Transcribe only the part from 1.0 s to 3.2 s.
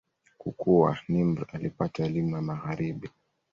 Nimr alipata elimu ya Magharibi.